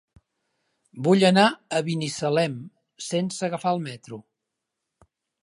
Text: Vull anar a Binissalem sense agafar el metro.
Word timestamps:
Vull 1.07 1.25
anar 1.29 1.43
a 1.49 1.81
Binissalem 1.89 2.57
sense 3.09 3.47
agafar 3.49 3.77
el 3.79 3.85
metro. 3.87 4.21